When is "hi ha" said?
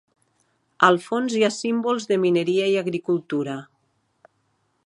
1.41-1.51